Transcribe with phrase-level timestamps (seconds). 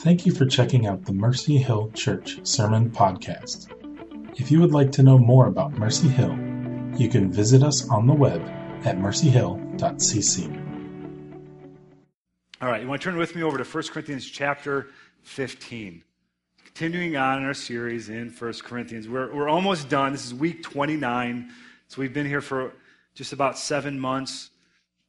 [0.00, 3.68] Thank you for checking out the Mercy Hill Church Sermon Podcast.
[4.40, 6.32] If you would like to know more about Mercy Hill,
[6.96, 8.40] you can visit us on the web
[8.86, 10.46] at mercyhill.cc.
[12.62, 14.86] All right, you want to turn with me over to 1 Corinthians chapter
[15.24, 16.02] 15.
[16.64, 19.06] Continuing on in our series in 1 Corinthians.
[19.06, 20.12] We're, we're almost done.
[20.12, 21.50] This is week 29.
[21.88, 22.72] So we've been here for
[23.14, 24.48] just about seven months,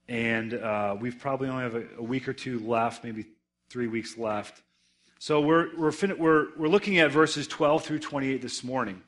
[0.09, 3.23] and uh, we've probably only have a, a week or two left, maybe
[3.69, 4.61] three weeks left.
[5.21, 9.03] So we're, we're, fin- we're, we're looking at verses 12 through 28 this morning.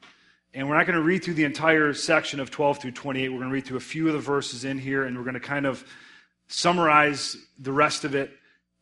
[0.54, 3.30] And we're not going to read through the entire section of 12 through 28.
[3.30, 5.34] We're going to read through a few of the verses in here, and we're going
[5.34, 5.84] to kind of
[6.50, 8.30] summarize the rest of it,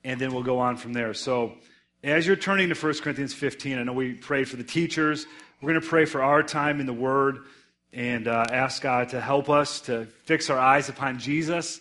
[0.03, 1.13] and then we'll go on from there.
[1.13, 1.53] So
[2.03, 5.25] as you're turning to 1 Corinthians 15, I know we prayed for the teachers.
[5.61, 7.37] We're going to pray for our time in the Word
[7.93, 11.79] and uh, ask God to help us to fix our eyes upon Jesus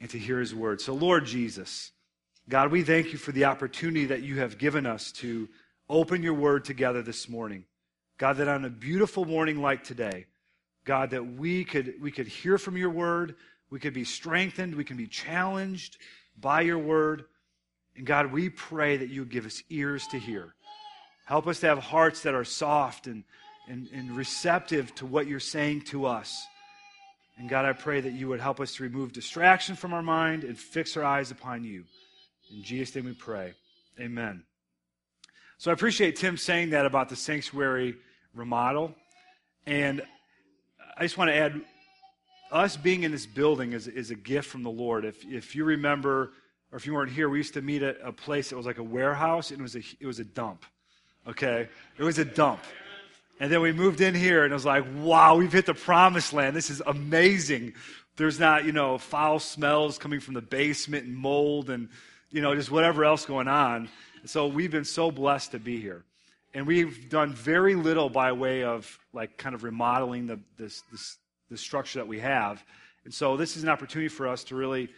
[0.00, 0.80] and to hear His Word.
[0.80, 1.92] So, Lord Jesus,
[2.48, 5.48] God, we thank you for the opportunity that you have given us to
[5.88, 7.64] open your word together this morning.
[8.18, 10.26] God, that on a beautiful morning like today,
[10.84, 13.36] God, that we could, we could hear from your word,
[13.70, 15.96] we could be strengthened, we can be challenged
[16.38, 17.24] by your word.
[17.96, 20.54] And God, we pray that you give us ears to hear.
[21.24, 23.24] Help us to have hearts that are soft and,
[23.68, 26.46] and, and receptive to what you're saying to us.
[27.38, 30.44] And God, I pray that you would help us to remove distraction from our mind
[30.44, 31.84] and fix our eyes upon you.
[32.52, 33.54] In Jesus' name we pray.
[34.00, 34.42] Amen.
[35.58, 37.96] So I appreciate Tim saying that about the sanctuary
[38.34, 38.94] remodel.
[39.66, 40.02] And
[40.96, 41.60] I just want to add
[42.52, 45.04] us being in this building is, is a gift from the Lord.
[45.04, 46.32] If, if you remember,
[46.70, 48.78] or if you weren't here, we used to meet at a place that was like
[48.78, 50.64] a warehouse, and it was a, it was a dump.
[51.26, 51.68] Okay?
[51.96, 52.60] It was a dump.
[53.40, 56.32] And then we moved in here, and it was like, wow, we've hit the promised
[56.32, 56.54] land.
[56.54, 57.74] This is amazing.
[58.16, 61.88] There's not, you know, foul smells coming from the basement and mold and
[62.34, 63.88] you know, just whatever else going on.
[64.24, 66.02] So we've been so blessed to be here.
[66.52, 71.18] And we've done very little by way of like kind of remodeling the, this, this,
[71.48, 72.64] the structure that we have.
[73.04, 74.88] And so this is an opportunity for us to really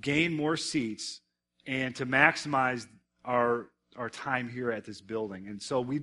[0.00, 1.20] gain more seats
[1.66, 2.86] and to maximize
[3.22, 5.48] our, our time here at this building.
[5.48, 6.00] And so we,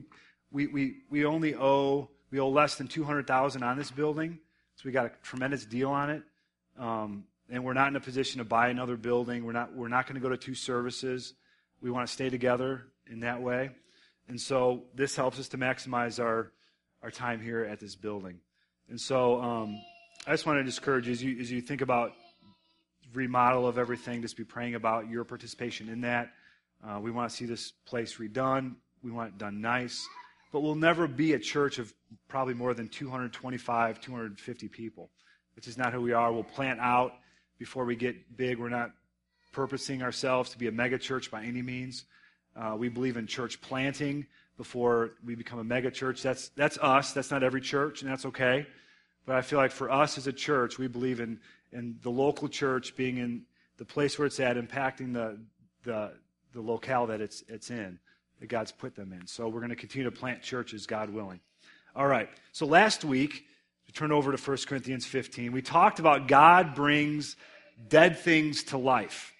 [0.52, 4.38] we, we, we only owe, we owe less than 200000 on this building.
[4.76, 6.22] So we got a tremendous deal on it.
[6.78, 9.46] Um, and we're not in a position to buy another building.
[9.46, 11.34] We're not, we're not going to go to two services.
[11.82, 13.72] We want to stay together in that way.
[14.28, 16.52] And so this helps us to maximize our,
[17.02, 18.40] our time here at this building.
[18.90, 19.82] And so um,
[20.26, 22.14] I just want to discourage you as, you as you think about
[23.14, 26.32] remodel of everything, just be praying about your participation in that.
[26.86, 28.76] Uh, we want to see this place redone.
[29.04, 30.06] We want it done nice.
[30.52, 31.94] But we'll never be a church of
[32.28, 35.10] probably more than 225, 250 people,
[35.56, 36.32] which is not who we are.
[36.32, 37.14] We'll plant out
[37.58, 38.58] before we get big.
[38.58, 38.92] We're not
[39.52, 42.06] purposing ourselves to be a megachurch by any means.
[42.56, 44.26] Uh, we believe in church planting
[44.58, 46.22] before we become a megachurch.
[46.22, 47.14] That's, that's us.
[47.14, 48.68] That's not every church, and that's okay.
[49.26, 51.40] But I feel like for us as a church, we believe in,
[51.72, 53.44] in the local church being in
[53.78, 55.40] the place where it's at, impacting the,
[55.84, 56.12] the,
[56.54, 57.98] the locale that it's, it's in,
[58.40, 59.26] that God's put them in.
[59.26, 61.40] So we're going to continue to plant churches, God willing.
[61.96, 62.30] All right.
[62.52, 63.46] So last week,
[63.88, 67.36] to turn over to 1 Corinthians 15, we talked about God brings
[67.90, 69.34] dead things to life.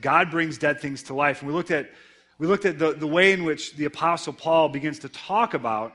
[0.00, 1.40] God brings dead things to life.
[1.40, 1.90] And we looked at,
[2.38, 5.94] we looked at the, the way in which the Apostle Paul begins to talk about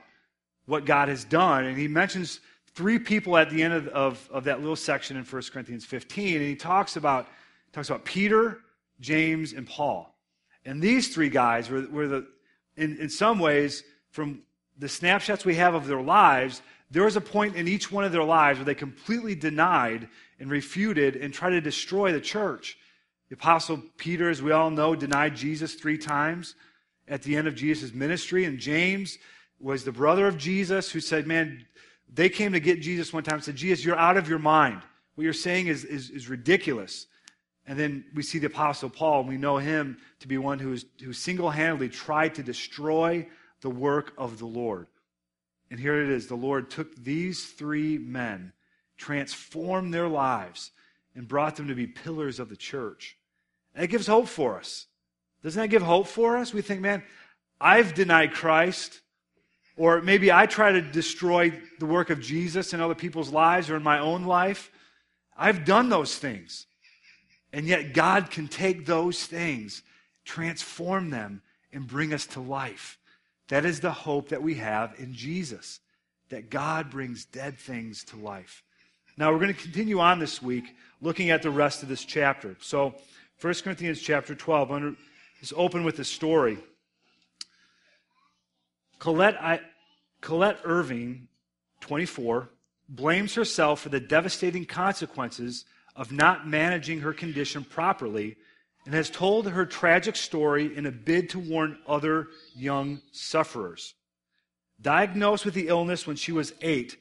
[0.66, 1.64] what God has done.
[1.64, 2.40] And he mentions
[2.74, 6.36] three people at the end of, of, of that little section in 1 Corinthians 15.
[6.36, 7.26] And he talks about,
[7.72, 8.58] talks about Peter,
[9.00, 10.14] James, and Paul.
[10.64, 12.26] And these three guys were, were the,
[12.76, 14.42] in, in some ways, from
[14.78, 18.12] the snapshots we have of their lives, there was a point in each one of
[18.12, 20.08] their lives where they completely denied
[20.40, 22.78] and refuted and tried to destroy the church.
[23.28, 26.54] The Apostle Peter, as we all know, denied Jesus three times
[27.06, 28.44] at the end of Jesus' ministry.
[28.44, 29.18] And James
[29.60, 31.66] was the brother of Jesus who said, Man,
[32.12, 34.80] they came to get Jesus one time and said, Jesus, you're out of your mind.
[35.14, 37.06] What you're saying is, is, is ridiculous.
[37.66, 40.78] And then we see the Apostle Paul, and we know him to be one who,
[41.04, 43.26] who single handedly tried to destroy
[43.60, 44.86] the work of the Lord.
[45.70, 48.52] And here it is the Lord took these three men,
[48.96, 50.70] transformed their lives,
[51.14, 53.16] and brought them to be pillars of the church.
[53.74, 54.86] And that gives hope for us.
[55.42, 56.52] Doesn't that give hope for us?
[56.52, 57.02] We think, man,
[57.60, 59.00] I've denied Christ.
[59.76, 63.76] Or maybe I try to destroy the work of Jesus in other people's lives or
[63.76, 64.72] in my own life.
[65.36, 66.66] I've done those things.
[67.52, 69.82] And yet, God can take those things,
[70.24, 71.42] transform them,
[71.72, 72.97] and bring us to life.
[73.48, 75.80] That is the hope that we have in Jesus,
[76.28, 78.62] that God brings dead things to life.
[79.16, 80.64] Now, we're going to continue on this week
[81.00, 82.56] looking at the rest of this chapter.
[82.60, 82.94] So,
[83.40, 84.94] 1 Corinthians chapter 12, under,
[85.40, 86.58] Let's open with a story.
[88.98, 89.60] Colette, I,
[90.20, 91.28] Colette Irving,
[91.80, 92.50] 24,
[92.88, 95.64] blames herself for the devastating consequences
[95.94, 98.36] of not managing her condition properly
[98.88, 103.92] and has told her tragic story in a bid to warn other young sufferers.
[104.80, 106.96] Diagnosed with the illness when she was eight,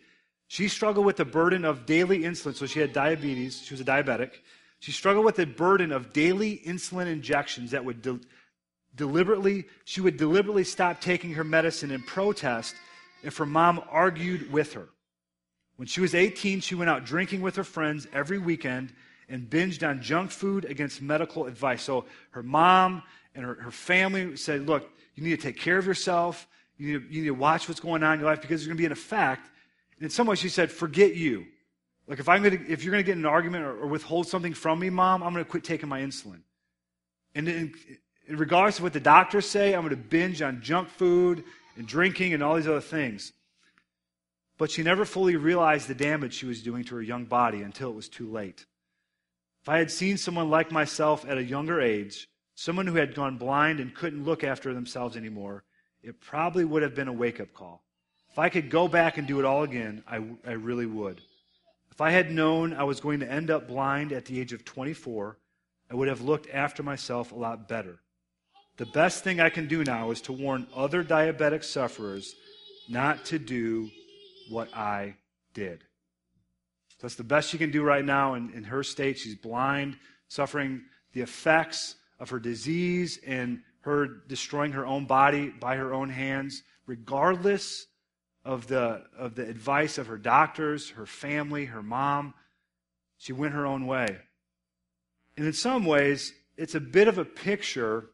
[0.49, 2.53] she struggled with the burden of daily insulin.
[2.55, 4.31] So she had diabetes, she was a diabetic.
[4.79, 8.19] She struggled with the burden of daily insulin injections that would de-
[8.93, 12.75] deliberately, she would deliberately stop taking her medicine in protest
[13.23, 14.89] if her mom argued with her.
[15.77, 18.91] When she was 18, she went out drinking with her friends every weekend
[19.29, 21.83] and binged on junk food against medical advice.
[21.83, 23.03] So her mom
[23.35, 26.47] and her, her family said, Look, you need to take care of yourself.
[26.77, 28.67] You need, to, you need to watch what's going on in your life because there's
[28.67, 29.49] going to be an effect.
[29.95, 31.45] And in some ways, she said, Forget you.
[32.07, 34.27] Like, if, I'm gonna, if you're going to get in an argument or, or, withhold
[34.27, 36.39] something from me, mom, I'm going to quit taking my insulin.
[37.35, 37.73] And in,
[38.29, 41.43] regardless of what the doctors say, I'm going to binge on junk food
[41.75, 43.33] and drinking and all these other things.
[44.57, 47.89] But she never fully realized the damage she was doing to her young body until
[47.89, 48.65] it was too late.
[49.67, 53.35] If I had seen someone like myself at a younger age, someone who had gone
[53.35, 55.65] blind and couldn't look after themselves anymore,
[56.01, 57.83] it probably would have been a wake up call.
[58.31, 61.19] If I could go back and do it all again, I, I really would.
[61.91, 64.63] If I had known I was going to end up blind at the age of
[64.63, 65.37] 24,
[65.91, 67.99] I would have looked after myself a lot better.
[68.77, 72.35] The best thing I can do now is to warn other diabetic sufferers
[72.87, 73.89] not to do
[74.49, 75.15] what I
[75.53, 75.83] did.
[76.97, 79.19] So that's the best she can do right now in, in her state.
[79.19, 79.97] She's blind,
[80.27, 80.81] suffering
[81.13, 86.63] the effects of her disease and her destroying her own body by her own hands,
[86.87, 87.85] regardless
[88.43, 92.33] of the, of the advice of her doctors, her family, her mom.
[93.17, 94.17] She went her own way.
[95.37, 98.09] And in some ways, it's a bit of a picture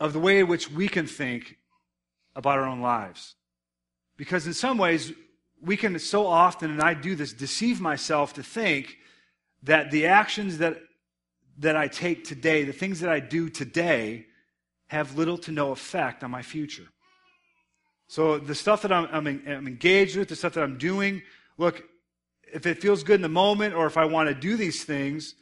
[0.00, 1.58] of the way in which we can think
[2.34, 3.34] about our own lives.
[4.16, 5.12] Because in some ways,
[5.64, 8.98] we can so often, and I do this, deceive myself to think
[9.62, 10.78] that the actions that,
[11.58, 14.26] that I take today, the things that I do today,
[14.88, 16.86] have little to no effect on my future.
[18.08, 21.22] So the stuff that I'm, I'm, I'm engaged with, the stuff that I'm doing,
[21.56, 21.82] look,
[22.52, 25.34] if it feels good in the moment or if I want to do these things,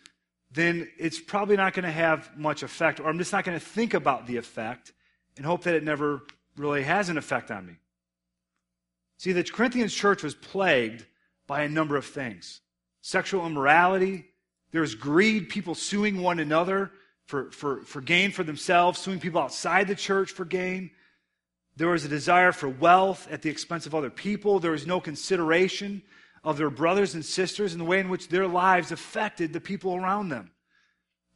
[0.52, 3.64] then it's probably not going to have much effect, or I'm just not going to
[3.64, 4.92] think about the effect
[5.36, 6.22] and hope that it never
[6.56, 7.74] really has an effect on me.
[9.22, 11.06] See, the Corinthians church was plagued
[11.46, 12.60] by a number of things
[13.02, 14.24] sexual immorality,
[14.72, 16.90] there was greed, people suing one another
[17.26, 20.90] for, for, for gain for themselves, suing people outside the church for gain.
[21.76, 24.58] There was a desire for wealth at the expense of other people.
[24.58, 26.02] There was no consideration
[26.42, 29.94] of their brothers and sisters and the way in which their lives affected the people
[29.94, 30.50] around them.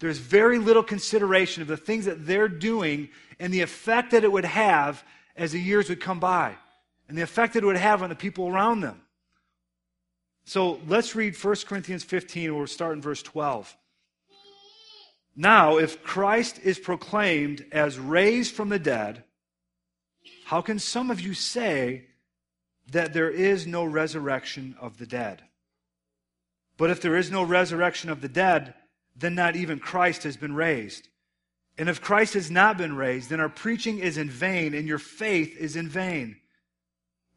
[0.01, 4.33] There's very little consideration of the things that they're doing and the effect that it
[4.33, 5.05] would have
[5.37, 6.57] as the years would come by
[7.09, 9.03] and the effect it would have on the people around them.
[10.45, 12.57] So let's read 1 Corinthians 15.
[12.57, 13.77] We'll start in verse 12.
[15.35, 19.25] Now, if Christ is proclaimed as raised from the dead,
[20.45, 22.07] how can some of you say
[22.91, 25.43] that there is no resurrection of the dead?
[26.79, 28.75] But if there is no resurrection of the dead,
[29.15, 31.09] then not even Christ has been raised.
[31.79, 34.99] And if Christ has not been raised, then our preaching is in vain and your
[34.99, 36.37] faith is in vain.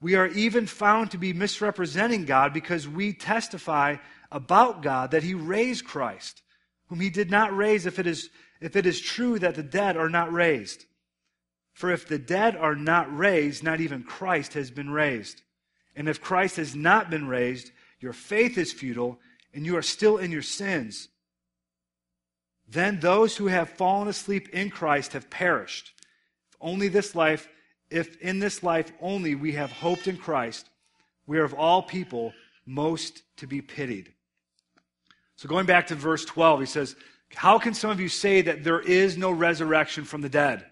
[0.01, 3.97] We are even found to be misrepresenting God because we testify
[4.31, 6.41] about God that he raised Christ,
[6.87, 8.29] whom he did not raise if it is,
[8.61, 10.85] if it is true that the dead are not raised.
[11.73, 15.41] For if the dead are not raised, not even Christ has been raised.
[15.95, 19.19] And if Christ has not been raised, your faith is futile
[19.53, 21.09] and you are still in your sins.
[22.67, 25.93] Then those who have fallen asleep in Christ have perished.
[26.49, 27.49] If only this life
[27.89, 30.69] if in this life only we have hoped in Christ,
[31.27, 32.33] we are of all people
[32.65, 34.11] most to be pitied.
[35.35, 36.95] So going back to verse 12, he says,
[37.33, 40.65] How can some of you say that there is no resurrection from the dead?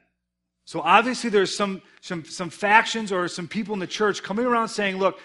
[0.65, 4.67] So obviously there's some, some, some factions or some people in the church coming around
[4.67, 5.19] saying, Look,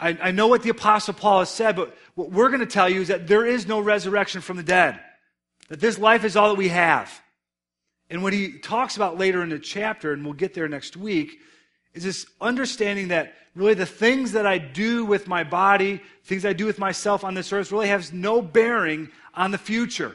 [0.00, 2.88] I, I know what the Apostle Paul has said, but what we're going to tell
[2.88, 5.00] you is that there is no resurrection from the dead,
[5.68, 7.20] that this life is all that we have.
[8.10, 11.38] And what he talks about later in the chapter, and we'll get there next week,
[11.94, 16.52] is this understanding that really the things that I do with my body, things I
[16.52, 20.14] do with myself on this earth, really has no bearing on the future.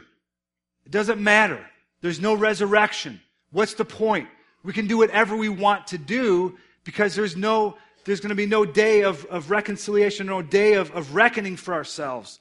[0.86, 1.66] It doesn't matter.
[2.02, 3.22] There's no resurrection.
[3.52, 4.28] What's the point?
[4.64, 8.46] We can do whatever we want to do because there's no there's going to be
[8.46, 12.40] no day of, of reconciliation, no day of, of reckoning for ourselves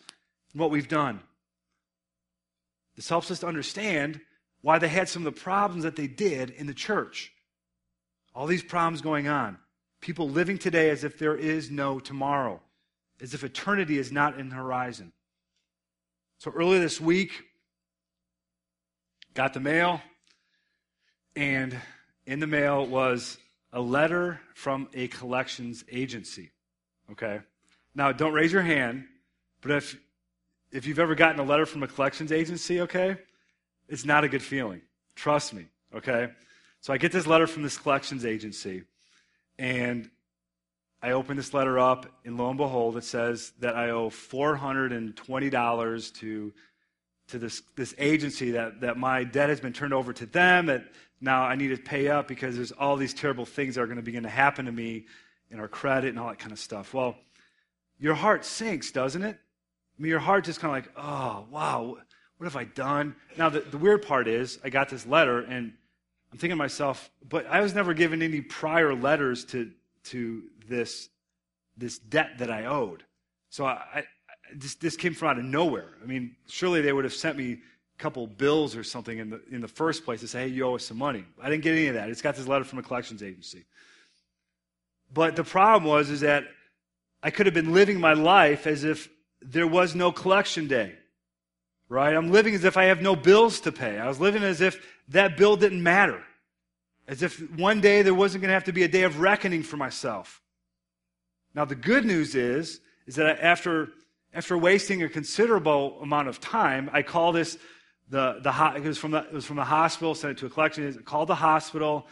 [0.53, 1.21] and what we've done.
[2.97, 4.21] This helps us to understand
[4.63, 7.33] why they had some of the problems that they did in the church.
[8.35, 9.59] All these problems going on.
[10.01, 12.61] People living today as if there is no tomorrow,
[13.21, 15.13] as if eternity is not in the horizon.
[16.39, 17.31] So earlier this week,
[19.35, 20.01] got the mail,
[21.37, 21.77] and
[22.27, 23.39] in the mail was
[23.73, 26.51] a letter from a collections agency.
[27.11, 27.41] Okay?
[27.95, 29.05] Now, don't raise your hand,
[29.61, 29.97] but if,
[30.71, 33.17] if you've ever gotten a letter from a collections agency, okay,
[33.89, 34.83] it's not a good feeling.
[35.15, 36.31] Trust me, okay?
[36.81, 38.83] So I get this letter from this collections agency,
[39.59, 40.11] and
[41.01, 46.15] I open this letter up, and lo and behold, it says that I owe $420
[46.15, 46.53] to,
[47.29, 50.85] to this, this agency, that, that my debt has been turned over to them, that
[51.21, 53.97] now I need to pay up because there's all these terrible things that are going
[53.97, 55.07] to begin to happen to me
[55.51, 56.95] in our credit and all that kind of stuff.
[56.95, 57.17] Well,
[57.99, 59.37] your heart sinks, doesn't it?
[59.37, 61.97] I mean, your heart just kind of like, oh, wow,
[62.43, 63.15] what have I done?
[63.39, 65.75] Now, the, the weird part is, I got this letter, and
[66.33, 69.71] I'm thinking to myself, but I was never given any prior letters to,
[70.07, 71.09] to this,
[71.77, 73.05] this debt that I owed.
[73.51, 74.05] So I, I
[74.53, 75.91] this, this came from out of nowhere.
[76.03, 79.41] I mean, surely they would have sent me a couple bills or something in the,
[79.53, 81.25] in the first place to say, hey, you owe us some money.
[81.41, 82.11] I didn't get any of that.
[82.11, 83.67] It's got this letter from a collections agency.
[85.15, 86.43] But the problem was is that
[87.23, 89.09] I could have been living my life as if
[89.41, 90.95] there was no collection day.
[91.93, 92.17] Right?
[92.17, 93.99] I'm living as if I have no bills to pay.
[93.99, 96.23] I was living as if that bill didn't matter.
[97.07, 99.63] As if one day there wasn't going to have to be a day of reckoning
[99.63, 100.41] for myself.
[101.55, 103.91] Now, the good news is, is that after,
[104.33, 107.59] after wasting a considerable amount of time, I call this
[108.09, 110.49] the, the, it was from the, it was from the hospital, sent it to a
[110.49, 112.07] collection, I called the hospital.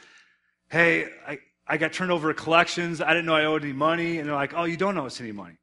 [0.69, 3.01] Hey, I, I got turned over to collections.
[3.01, 4.19] I didn't know I owed any money.
[4.19, 5.57] And they're like, oh, you don't owe us any money.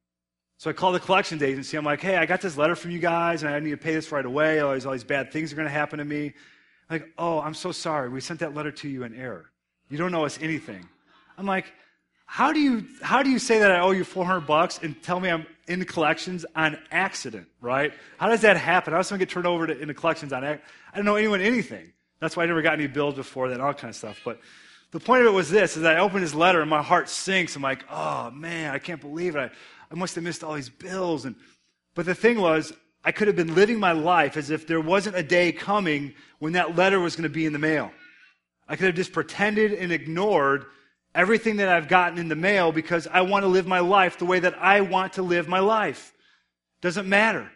[0.57, 1.77] So I call the collections agency.
[1.77, 3.93] I'm like, hey, I got this letter from you guys, and I need to pay
[3.93, 4.59] this right away.
[4.59, 6.33] All these, all these bad things are going to happen to me.
[6.89, 8.09] I'm Like, oh, I'm so sorry.
[8.09, 9.51] We sent that letter to you in error.
[9.89, 10.87] You don't owe us anything.
[11.37, 11.71] I'm like,
[12.25, 15.19] how do you how do you say that I owe you 400 bucks and tell
[15.19, 17.93] me I'm in collections on accident, right?
[18.17, 18.91] How does that happen?
[18.91, 20.59] How does someone get turned over to, into collections on I
[20.93, 21.93] don't know anyone anything.
[22.19, 24.19] That's why I never got any bills before that, all kind of stuff.
[24.25, 24.41] But
[24.91, 27.55] the point of it was this: is I open his letter and my heart sinks.
[27.55, 29.39] I'm like, oh man, I can't believe it.
[29.39, 29.51] I,
[29.91, 31.25] I must have missed all these bills.
[31.25, 31.35] And
[31.95, 35.15] but the thing was, I could have been living my life as if there wasn't
[35.15, 37.91] a day coming when that letter was going to be in the mail.
[38.67, 40.65] I could have just pretended and ignored
[41.15, 44.25] everything that I've gotten in the mail because I want to live my life the
[44.25, 46.13] way that I want to live my life.
[46.81, 47.49] Doesn't matter.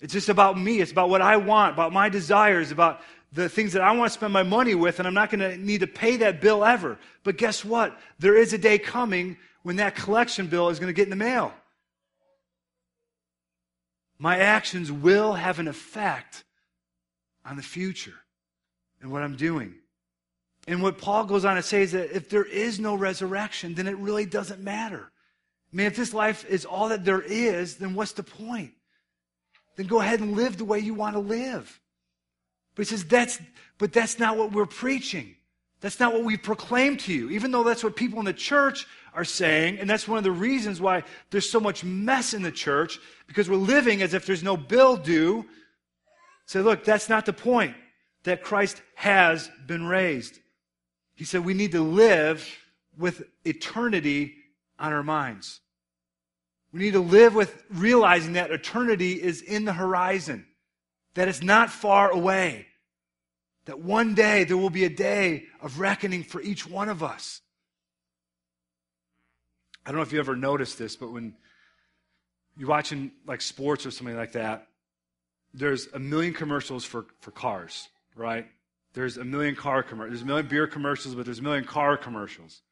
[0.00, 0.80] It's just about me.
[0.80, 3.00] It's about what I want, about my desires, about
[3.32, 5.56] the things that I want to spend my money with, and I'm not going to
[5.56, 6.98] need to pay that bill ever.
[7.24, 7.98] But guess what?
[8.18, 11.16] There is a day coming when that collection bill is going to get in the
[11.16, 11.52] mail
[14.18, 16.44] my actions will have an effect
[17.44, 18.14] on the future
[19.00, 19.74] and what I'm doing.
[20.66, 23.86] And what Paul goes on to say is that if there is no resurrection, then
[23.86, 25.10] it really doesn't matter.
[25.72, 28.72] I mean, if this life is all that there is, then what's the point?
[29.76, 31.80] Then go ahead and live the way you want to live.
[32.74, 33.38] But he says that's,
[33.78, 35.36] but that's not what we're preaching.
[35.80, 38.86] That's not what we proclaim to you, even though that's what people in the church
[39.16, 39.78] are saying.
[39.80, 43.50] And that's one of the reasons why there's so much mess in the church, because
[43.50, 45.44] we're living as if there's no bill due.
[46.44, 47.74] Say, look, that's not the point,
[48.22, 50.38] that Christ has been raised.
[51.16, 52.46] He said we need to live
[52.96, 54.34] with eternity
[54.78, 55.60] on our minds.
[56.72, 60.46] We need to live with realizing that eternity is in the horizon,
[61.14, 62.66] that it's not far away
[63.66, 67.42] that one day there will be a day of reckoning for each one of us.
[69.86, 71.34] I don't know if you ever noticed this, but when
[72.58, 74.66] you're watching like sports or something like that,
[75.54, 78.46] there's a million commercials for, for cars, right?
[78.92, 80.12] There's a million car commercials.
[80.12, 82.62] There's a million beer commercials, but there's a million car commercials.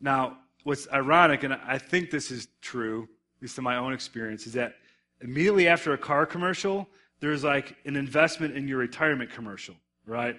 [0.00, 4.46] Now, what's ironic, and I think this is true, at least in my own experience,
[4.46, 4.74] is that
[5.20, 6.88] immediately after a car commercial,
[7.20, 10.36] there's like an investment in your retirement commercial right?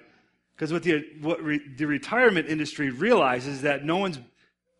[0.55, 4.19] Because what the, what re, the retirement industry realizes is that no one's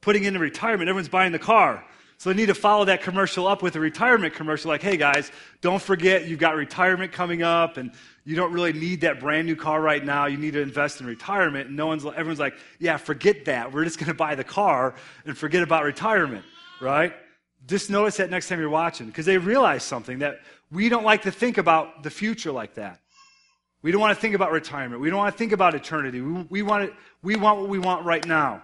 [0.04, 1.84] putting into retirement, everyone's buying the car.
[2.18, 5.32] So they need to follow that commercial up with a retirement commercial like, hey guys,
[5.62, 7.92] don't forget you've got retirement coming up and
[8.26, 10.26] you don't really need that brand new car right now.
[10.26, 11.68] You need to invest in retirement.
[11.68, 13.74] And no one's, everyone's like, yeah, forget that.
[13.74, 14.94] We're just going to buy the car
[15.26, 16.46] and forget about retirement,
[16.82, 17.14] right?
[17.66, 21.24] Just notice that next time you're watching because they realize something that we don't like
[21.24, 23.00] to think about the future like that.
[23.82, 25.02] We don't want to think about retirement.
[25.02, 26.22] We don't want to think about eternity.
[26.22, 28.64] We, we, want, it, we want what we want right now.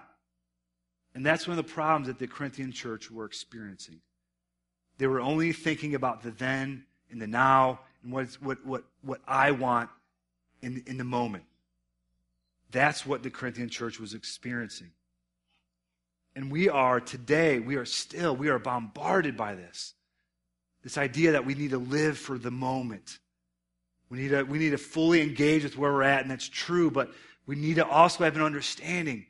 [1.14, 4.00] And that's one of the problems that the Corinthian church were experiencing.
[4.98, 9.20] They were only thinking about the then and the now and what, what, what, what
[9.26, 9.90] I want
[10.62, 11.44] in, in the moment.
[12.70, 14.90] That's what the Corinthian church was experiencing.
[16.36, 19.94] And we are today, we are still, we are bombarded by this.
[20.82, 23.18] This idea that we need to live for the moment.
[24.08, 26.90] We need to, we need to fully engage with where we're at, and that's true,
[26.90, 27.10] but
[27.46, 29.26] we need to also have an understanding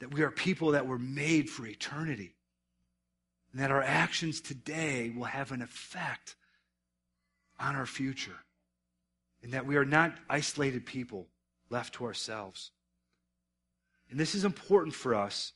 [0.00, 2.34] that we are people that were made for eternity.
[3.52, 6.34] And that our actions today will have an effect
[7.60, 8.36] on our future.
[9.42, 11.28] And that we are not isolated people
[11.70, 12.70] left to ourselves.
[14.10, 15.52] And this is important for us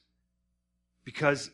[1.05, 1.51] because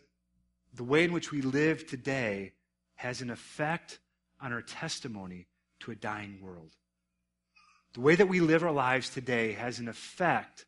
[0.74, 2.52] the way in which we live today
[2.96, 3.98] has an effect
[4.40, 5.46] on our testimony
[5.80, 6.72] to a dying world.
[7.94, 10.66] The way that we live our lives today has an effect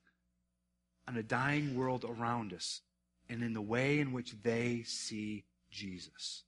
[1.09, 2.81] on a dying world around us
[3.29, 6.45] and in the way in which they see Jesus.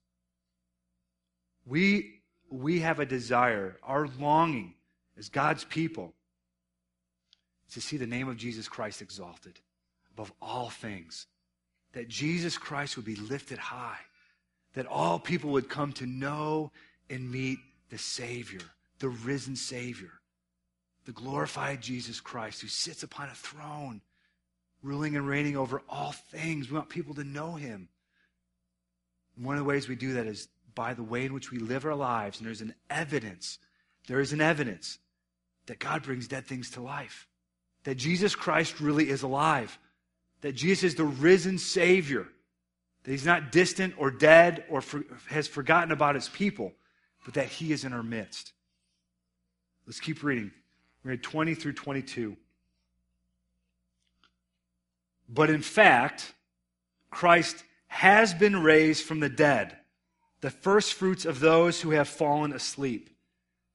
[1.67, 4.75] We, we have a desire, our longing
[5.19, 6.15] as God's people,
[7.73, 9.61] to see the name of Jesus Christ exalted
[10.13, 11.27] above all things.
[11.93, 13.99] That Jesus Christ would be lifted high.
[14.75, 16.71] That all people would come to know
[17.11, 17.59] and meet
[17.91, 18.61] the Savior,
[18.99, 20.13] the risen Savior,
[21.05, 24.01] the glorified Jesus Christ who sits upon a throne,
[24.83, 26.71] ruling and reigning over all things.
[26.71, 27.89] We want people to know Him.
[29.37, 31.59] And one of the ways we do that is by the way in which we
[31.59, 32.39] live our lives.
[32.39, 33.59] And there's an evidence,
[34.07, 34.99] there is an evidence
[35.67, 37.29] that God brings dead things to life
[37.85, 39.79] that Jesus Christ really is alive,
[40.43, 42.27] that Jesus is the risen Savior,
[43.03, 46.73] that he's not distant or dead or for, has forgotten about his people,
[47.25, 48.53] but that he is in our midst.
[49.87, 50.51] Let's keep reading.
[51.03, 52.37] We're at 20 through 22.
[55.29, 56.33] But in fact,
[57.11, 59.77] Christ has been raised from the dead,
[60.41, 63.11] the firstfruits of those who have fallen asleep.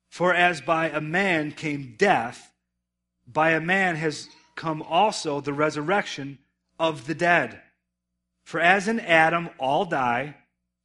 [0.09, 2.51] For as by a man came death,
[3.27, 6.39] by a man has come also the resurrection
[6.79, 7.61] of the dead.
[8.43, 10.35] For as in Adam all die,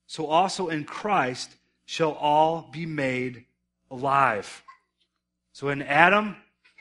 [0.07, 1.51] so also in Christ
[1.85, 3.45] shall all be made
[3.91, 4.63] alive.
[5.53, 6.37] So in Adam,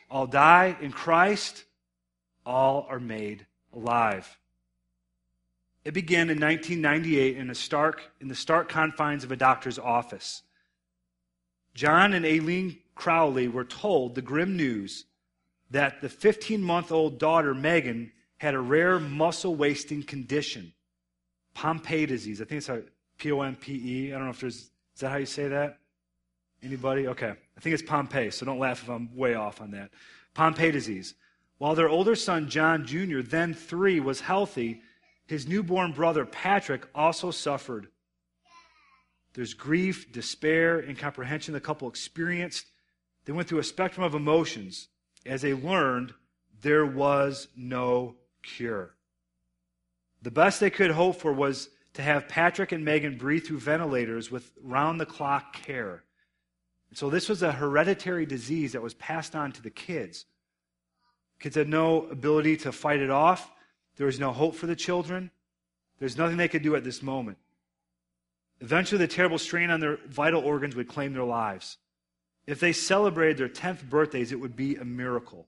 [0.10, 0.78] all die.
[0.80, 1.64] In Christ,
[2.46, 3.47] all are made
[3.78, 4.38] alive.
[5.86, 10.44] It began in 1998 in, stark, in the stark confines of a doctor's office.
[11.74, 15.06] John and Aileen Crowley were told the grim news
[15.70, 20.74] that the 15 month old daughter, Megan, had a rare muscle wasting condition,
[21.54, 22.42] Pompe disease.
[22.42, 22.88] I think it's
[23.18, 24.14] P O M P E.
[24.14, 25.80] I don't know if there's, is that how you say that?
[26.62, 27.08] Anybody?
[27.08, 27.30] Okay.
[27.30, 29.92] I think it's Pompe, so don't laugh if I'm way off on that.
[30.34, 31.14] Pompe disease.
[31.58, 34.82] While their older son, John Jr., then three, was healthy,
[35.26, 37.88] his newborn brother, Patrick, also suffered.
[39.34, 42.66] There's grief, despair, incomprehension the couple experienced.
[43.26, 44.88] They went through a spectrum of emotions
[45.26, 46.14] as they learned
[46.62, 48.96] there was no cure.
[50.22, 54.32] The best they could hope for was to have Patrick and Megan breathe through ventilators
[54.32, 56.04] with round the clock care.
[56.94, 60.26] So this was a hereditary disease that was passed on to the kids.
[61.40, 63.52] Kids had no ability to fight it off.
[63.96, 65.32] There was no hope for the children.
[66.00, 67.38] There's nothing they could do at this moment.
[68.60, 71.78] Eventually, the terrible strain on their vital organs would claim their lives.
[72.48, 75.48] If they celebrated their 10th birthdays, it would be a miracle.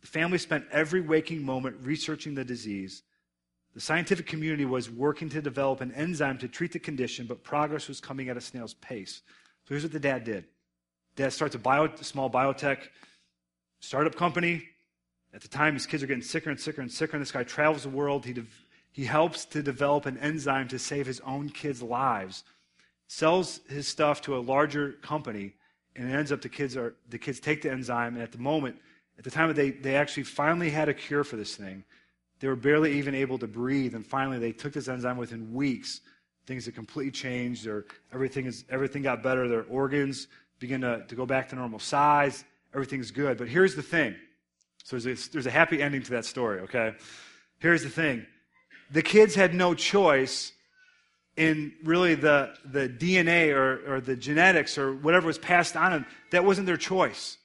[0.00, 3.02] The family spent every waking moment researching the disease.
[3.74, 7.88] The scientific community was working to develop an enzyme to treat the condition, but progress
[7.88, 9.22] was coming at a snail's pace.
[9.64, 10.44] So here's what the dad did
[11.16, 12.78] Dad starts a, bio, small biotech
[13.80, 14.68] startup company.
[15.34, 17.42] At the time, his kids are getting sicker and sicker and sicker, and this guy
[17.42, 18.24] travels the world.
[18.24, 18.46] He, de-
[18.92, 22.44] he helps to develop an enzyme to save his own kids' lives,
[23.08, 25.54] sells his stuff to a larger company
[25.96, 28.38] and it ends up the kids are the kids take the enzyme, and at the
[28.38, 28.76] moment,
[29.18, 31.84] at the time they, they actually finally had a cure for this thing,
[32.40, 36.00] they were barely even able to breathe, and finally they took this enzyme within weeks.
[36.46, 37.64] Things had completely changed.
[37.64, 39.48] Their, everything, is, everything got better.
[39.48, 40.26] Their organs
[40.58, 42.44] begin to, to go back to normal size.
[42.74, 43.38] Everything's good.
[43.38, 44.14] But here's the thing.
[44.84, 46.94] So there's a, there's a happy ending to that story, okay?
[47.58, 48.26] Here's the thing.
[48.90, 50.52] The kids had no choice
[51.36, 56.06] in really the, the DNA or, or the genetics or whatever was passed on them,
[56.30, 57.38] that wasn't their choice.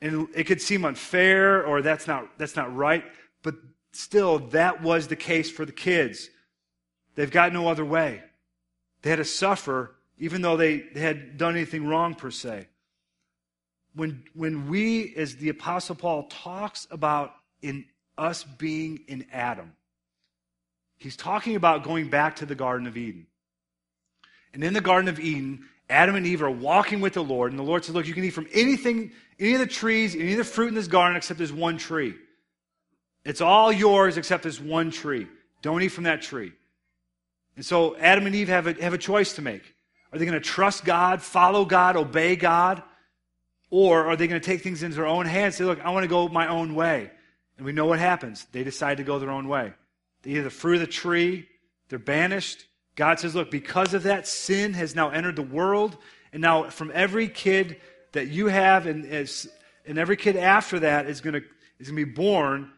[0.00, 3.04] And it could seem unfair or that's not, that's not right,
[3.42, 3.54] but
[3.92, 6.28] still, that was the case for the kids.
[7.14, 8.22] They've got no other way.
[9.02, 12.66] They had to suffer even though they had done anything wrong per se.
[13.98, 17.84] When, when we, as the Apostle Paul talks about in
[18.16, 19.72] us being in Adam,
[20.98, 23.26] He's talking about going back to the Garden of Eden.
[24.54, 27.58] And in the Garden of Eden, Adam and Eve are walking with the Lord, and
[27.58, 30.38] the Lord says, Look, you can eat from anything, any of the trees, any of
[30.38, 32.14] the fruit in this garden except this one tree.
[33.24, 35.26] It's all yours except this one tree.
[35.60, 36.52] Don't eat from that tree.
[37.56, 39.74] And so Adam and Eve have a, have a choice to make.
[40.12, 42.82] Are they going to trust God, follow God, obey God?
[43.70, 46.04] Or are they going to take things into their own hands say, look, I want
[46.04, 47.10] to go my own way?
[47.56, 48.46] And we know what happens.
[48.52, 49.72] They decide to go their own way.
[50.22, 51.48] They eat the fruit of the tree,
[51.88, 52.64] they're banished.
[52.96, 55.96] God says, look, because of that, sin has now entered the world.
[56.32, 57.76] And now from every kid
[58.10, 61.42] that you have and, and every kid after that is going to,
[61.78, 62.72] is going to be born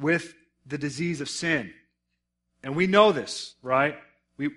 [0.00, 0.34] with
[0.66, 1.72] the disease of sin.
[2.62, 3.98] And we know this, right?
[4.38, 4.50] We,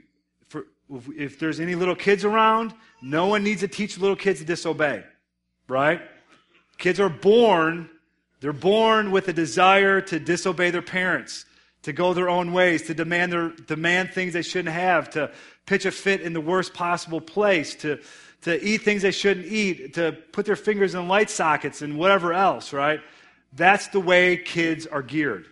[0.47, 4.45] for, if there's any little kids around, no one needs to teach little kids to
[4.45, 5.03] disobey
[5.67, 6.01] right?
[6.77, 7.89] Kids are born,
[8.39, 11.45] they're born with a desire to disobey their parents,
[11.83, 15.31] to go their own ways, to demand, their, demand things they shouldn't have, to
[15.65, 17.99] pitch a fit in the worst possible place, to,
[18.41, 22.33] to eat things they shouldn't eat, to put their fingers in light sockets and whatever
[22.33, 22.99] else, right?
[23.53, 25.45] That's the way kids are geared.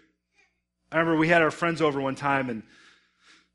[0.92, 2.64] I remember we had our friends over one time, and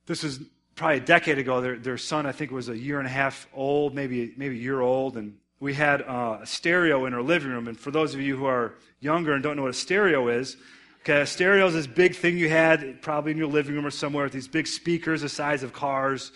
[0.06, 0.40] this was
[0.76, 1.60] probably a decade ago.
[1.60, 4.60] Their, their son, I think, was a year and a half old, maybe, maybe a
[4.60, 7.68] year old, and we had uh, a stereo in our living room.
[7.68, 10.56] And for those of you who are younger and don't know what a stereo is,
[11.00, 13.90] okay, a stereo is this big thing you had probably in your living room or
[13.90, 16.32] somewhere with these big speakers the size of cars.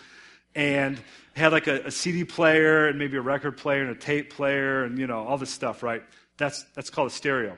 [0.55, 0.99] And
[1.35, 4.83] had like a, a CD player and maybe a record player and a tape player
[4.83, 6.03] and, you know, all this stuff, right?
[6.37, 7.57] That's, that's called a stereo.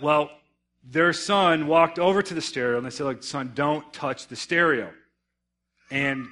[0.00, 0.30] well,
[0.84, 4.36] their son walked over to the stereo and they said, like, son, don't touch the
[4.36, 4.90] stereo.
[5.90, 6.26] And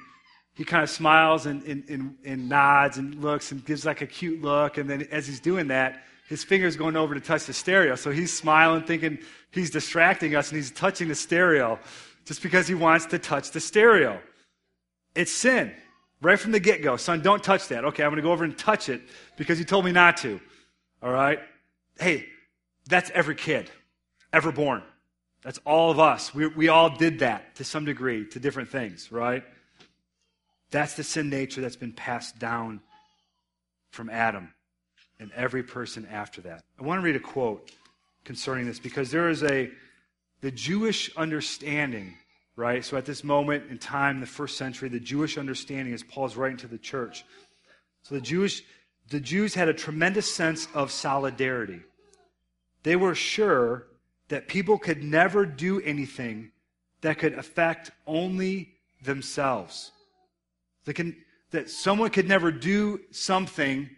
[0.53, 4.07] he kind of smiles and, and, and, and, nods and looks and gives like a
[4.07, 4.77] cute look.
[4.77, 7.95] And then as he's doing that, his finger's going over to touch the stereo.
[7.95, 9.19] So he's smiling, thinking
[9.51, 11.79] he's distracting us, and he's touching the stereo
[12.25, 14.19] just because he wants to touch the stereo.
[15.15, 15.73] It's sin.
[16.21, 16.97] Right from the get go.
[16.97, 17.83] Son, don't touch that.
[17.83, 19.01] Okay, I'm going to go over and touch it
[19.37, 20.39] because you told me not to.
[21.01, 21.39] All right?
[21.99, 22.27] Hey,
[22.87, 23.69] that's every kid
[24.31, 24.83] ever born.
[25.43, 26.33] That's all of us.
[26.33, 29.43] We, we all did that to some degree, to different things, right?
[30.71, 32.81] That's the sin nature that's been passed down
[33.91, 34.53] from Adam
[35.19, 36.63] and every person after that.
[36.79, 37.71] I want to read a quote
[38.23, 39.69] concerning this because there is a
[40.41, 42.15] the Jewish understanding,
[42.55, 42.83] right?
[42.83, 46.35] So at this moment in time, in the first century, the Jewish understanding is Paul's
[46.35, 47.23] writing to the church.
[48.01, 48.63] So the Jewish
[49.09, 51.81] the Jews had a tremendous sense of solidarity.
[52.83, 53.87] They were sure
[54.29, 56.51] that people could never do anything
[57.01, 58.69] that could affect only
[59.03, 59.91] themselves.
[60.85, 61.15] That, can,
[61.51, 63.89] that someone could never do something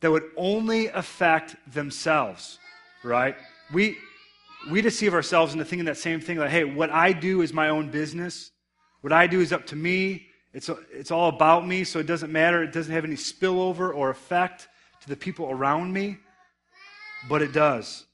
[0.00, 2.58] that would only affect themselves,
[3.02, 3.36] right?
[3.72, 3.96] We,
[4.70, 7.68] we deceive ourselves into thinking that same thing like, hey, what I do is my
[7.68, 8.50] own business.
[9.00, 10.26] What I do is up to me.
[10.52, 12.62] It's, it's all about me, so it doesn't matter.
[12.62, 14.68] It doesn't have any spillover or effect
[15.02, 16.18] to the people around me,
[17.28, 18.04] but it does.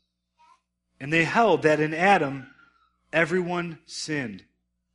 [1.01, 2.47] And they held that in Adam,
[3.13, 4.45] everyone sinned.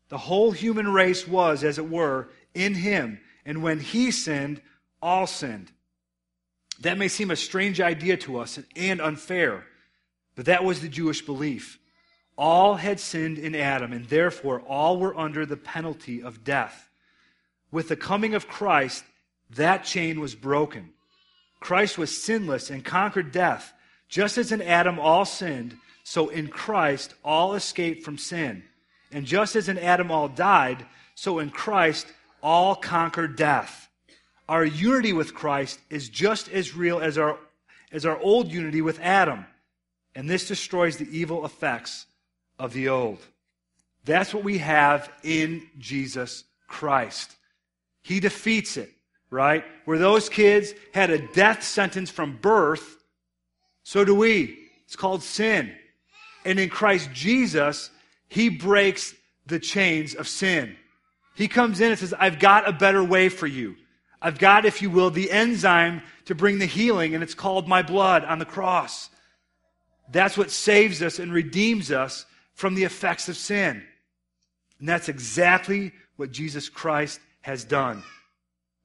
[0.09, 3.19] The whole human race was, as it were, in him.
[3.45, 4.61] And when he sinned,
[5.01, 5.71] all sinned.
[6.81, 9.65] That may seem a strange idea to us and unfair,
[10.35, 11.77] but that was the Jewish belief.
[12.37, 16.89] All had sinned in Adam, and therefore all were under the penalty of death.
[17.71, 19.03] With the coming of Christ,
[19.51, 20.93] that chain was broken.
[21.59, 23.73] Christ was sinless and conquered death.
[24.09, 28.63] Just as in Adam all sinned, so in Christ all escaped from sin.
[29.11, 30.85] And just as in Adam all died,
[31.15, 32.07] so in Christ
[32.41, 33.89] all conquer death.
[34.49, 37.37] Our unity with Christ is just as real as our,
[37.91, 39.45] as our old unity with Adam.
[40.15, 42.05] And this destroys the evil effects
[42.59, 43.19] of the old.
[44.03, 47.35] That's what we have in Jesus Christ.
[48.01, 48.89] He defeats it,
[49.29, 49.63] right?
[49.85, 52.97] Where those kids had a death sentence from birth,
[53.83, 54.57] so do we.
[54.85, 55.71] It's called sin.
[56.43, 57.89] And in Christ Jesus,
[58.27, 59.13] He breaks
[59.45, 60.75] the chains of sin.
[61.41, 63.75] He comes in and says, I've got a better way for you.
[64.21, 67.81] I've got, if you will, the enzyme to bring the healing, and it's called my
[67.81, 69.09] blood on the cross.
[70.11, 73.81] That's what saves us and redeems us from the effects of sin.
[74.79, 78.03] And that's exactly what Jesus Christ has done.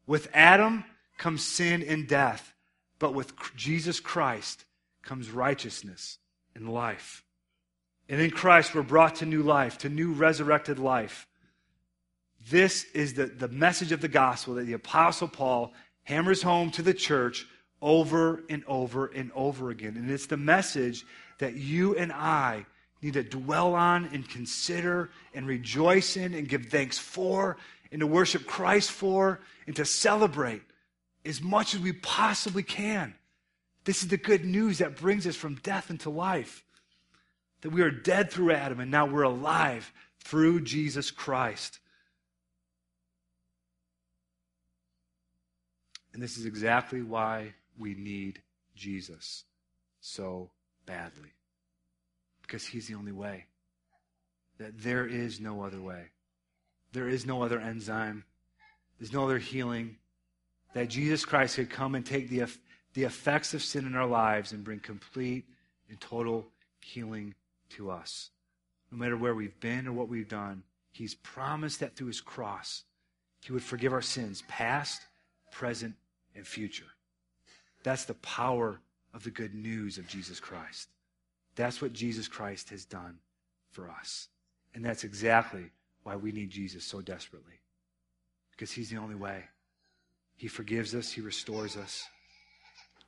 [0.06, 0.82] With Adam
[1.18, 2.54] comes sin and death,
[2.98, 4.64] but with Jesus Christ
[5.02, 6.16] comes righteousness
[6.54, 7.22] and life.
[8.08, 11.26] And in Christ, we're brought to new life, to new resurrected life.
[12.50, 15.72] This is the, the message of the gospel that the Apostle Paul
[16.04, 17.46] hammers home to the church
[17.82, 19.96] over and over and over again.
[19.96, 21.04] And it's the message
[21.38, 22.66] that you and I
[23.02, 27.56] need to dwell on and consider and rejoice in and give thanks for
[27.90, 30.62] and to worship Christ for and to celebrate
[31.24, 33.14] as much as we possibly can.
[33.84, 36.64] This is the good news that brings us from death into life.
[37.62, 41.80] That we are dead through Adam and now we're alive through Jesus Christ.
[46.16, 48.40] And this is exactly why we need
[48.74, 49.44] Jesus
[50.00, 50.48] so
[50.86, 51.28] badly.
[52.40, 53.44] Because he's the only way.
[54.56, 56.04] That there is no other way.
[56.92, 58.24] There is no other enzyme.
[58.98, 59.98] There's no other healing.
[60.72, 62.46] That Jesus Christ could come and take the,
[62.94, 65.44] the effects of sin in our lives and bring complete
[65.90, 66.46] and total
[66.80, 67.34] healing
[67.76, 68.30] to us.
[68.90, 72.84] No matter where we've been or what we've done, He's promised that through His cross,
[73.44, 75.02] He would forgive our sins, past,
[75.52, 75.94] present,
[76.36, 76.86] and future.
[77.82, 78.80] That's the power
[79.14, 80.88] of the good news of Jesus Christ.
[81.54, 83.18] That's what Jesus Christ has done
[83.70, 84.28] for us.
[84.74, 85.70] And that's exactly
[86.02, 87.60] why we need Jesus so desperately.
[88.50, 89.44] Because He's the only way.
[90.36, 92.04] He forgives us, He restores us.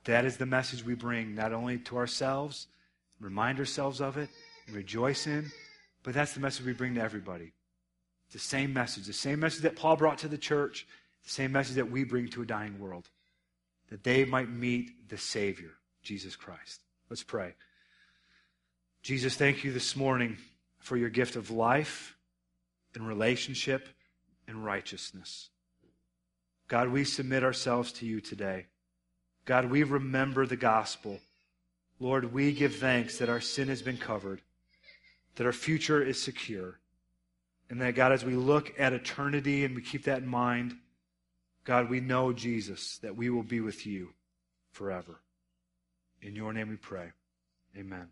[0.05, 2.67] That is the message we bring not only to ourselves,
[3.19, 4.29] remind ourselves of it,
[4.65, 5.51] and rejoice in,
[6.03, 7.51] but that's the message we bring to everybody.
[8.25, 10.87] It's the same message, the same message that Paul brought to the church,
[11.23, 13.09] the same message that we bring to a dying world,
[13.89, 15.71] that they might meet the Savior,
[16.03, 16.81] Jesus Christ.
[17.09, 17.55] Let's pray.
[19.01, 20.37] Jesus, thank you this morning
[20.79, 22.15] for your gift of life
[22.93, 23.87] and relationship
[24.47, 25.49] and righteousness.
[26.67, 28.67] God, we submit ourselves to you today.
[29.45, 31.19] God, we remember the gospel.
[31.99, 34.41] Lord, we give thanks that our sin has been covered,
[35.35, 36.79] that our future is secure,
[37.69, 40.75] and that, God, as we look at eternity and we keep that in mind,
[41.69, 44.09] God, we know, Jesus, that we will be with you
[44.71, 45.19] forever.
[46.19, 47.11] In your name we pray.
[47.77, 48.07] Amen.